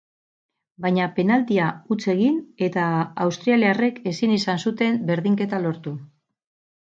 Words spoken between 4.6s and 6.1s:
zuten berdinketa lortu.